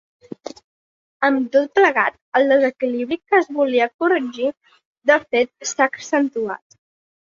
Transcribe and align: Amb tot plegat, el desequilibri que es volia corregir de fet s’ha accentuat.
Amb 1.29 1.51
tot 1.57 1.69
plegat, 1.81 2.17
el 2.41 2.49
desequilibri 2.55 3.21
que 3.23 3.39
es 3.43 3.53
volia 3.61 3.91
corregir 4.03 4.53
de 5.15 5.23
fet 5.33 5.75
s’ha 5.75 5.91
accentuat. 5.97 6.81